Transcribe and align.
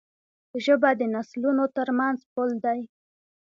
ژبه 0.63 0.89
د 0.99 1.01
نسلونو 1.15 1.63
ترمنځ 1.75 2.19
پُل 2.33 2.49
دی. 2.63 2.81